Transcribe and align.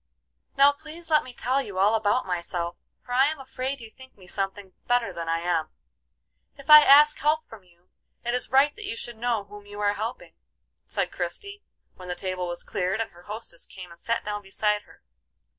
"Now 0.57 0.71
please 0.71 1.11
let 1.11 1.23
me 1.23 1.31
tell 1.31 1.61
you 1.61 1.77
all 1.77 1.93
about 1.93 2.25
myself, 2.25 2.75
for 3.03 3.13
I 3.13 3.27
am 3.27 3.39
afraid 3.39 3.79
you 3.79 3.91
think 3.91 4.17
me 4.17 4.25
something 4.25 4.73
better 4.87 5.13
than 5.13 5.29
I 5.29 5.41
am. 5.41 5.69
If 6.57 6.71
I 6.71 6.81
ask 6.81 7.19
help 7.19 7.47
from 7.47 7.63
you, 7.63 7.91
it 8.25 8.33
is 8.33 8.49
right 8.49 8.75
that 8.75 8.85
you 8.87 8.97
should 8.97 9.15
know 9.17 9.43
whom 9.43 9.67
you 9.67 9.79
are 9.79 9.93
helping," 9.93 10.33
said 10.87 11.11
Christie, 11.11 11.61
when 11.97 12.07
the 12.07 12.15
table 12.15 12.47
was 12.47 12.63
cleared 12.63 12.99
and 12.99 13.11
her 13.11 13.21
hostess 13.29 13.67
came 13.67 13.91
and 13.91 13.99
sat 13.99 14.25
down 14.25 14.41
beside 14.41 14.81
her. 14.85 15.03